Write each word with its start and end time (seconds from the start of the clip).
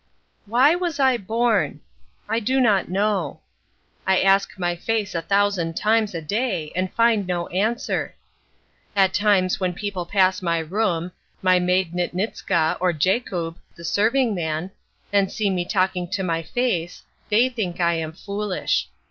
Why 0.47 0.73
was 0.73 0.99
I 0.99 1.17
born? 1.17 1.79
I 2.27 2.39
do 2.39 2.59
not 2.59 2.89
know. 2.89 3.41
I 4.07 4.19
ask 4.23 4.57
my 4.57 4.75
face 4.75 5.13
a 5.13 5.21
thousand 5.21 5.77
times 5.77 6.15
a 6.15 6.23
day 6.23 6.71
and 6.75 6.91
find 6.95 7.27
no 7.27 7.45
answer. 7.49 8.15
At 8.95 9.13
times 9.13 9.59
when 9.59 9.73
people 9.75 10.07
pass 10.07 10.41
my 10.41 10.57
room—my 10.57 11.59
maid 11.59 11.93
Nitnitzka, 11.93 12.77
or 12.79 12.93
Jakub, 12.93 13.57
the 13.75 13.85
serving 13.85 14.33
man—and 14.33 15.31
see 15.31 15.51
me 15.51 15.65
talking 15.65 16.07
to 16.07 16.23
my 16.23 16.41
face, 16.41 17.03
they 17.29 17.47
think 17.47 17.79
I 17.79 17.93
am 17.93 18.11
foolish. 18.11 18.89